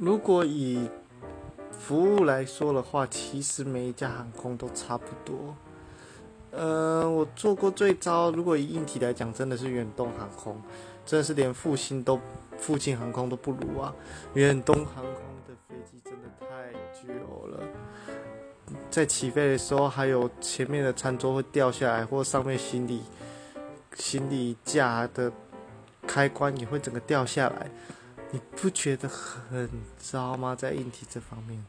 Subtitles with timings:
[0.00, 0.88] 如果以
[1.70, 5.54] 服务来说的话，其实每一家航空都差不多。
[6.52, 10.58] 呃，我做过最糟，如果以硬体来讲，真的是远东航空，
[11.04, 12.18] 真的是连复兴都
[12.56, 13.94] 复兴航空都不如啊！
[14.32, 15.12] 远东航空
[15.46, 17.60] 的飞机真的太旧了，
[18.90, 23.02] 在起飞的时候，还有前面的餐桌会掉下来，或上面行李
[23.96, 25.30] 行李架的
[26.06, 27.70] 开关也会整个掉下来，
[28.32, 29.68] 你不觉得很
[29.98, 30.54] 糟吗？
[30.54, 31.64] 在硬体这方面。